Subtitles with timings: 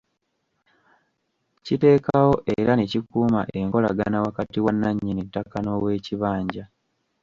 [1.65, 6.63] Kiteekawo era ne kikuuma enkolagana wakati wa nannyini ttaka n’oweekibanja.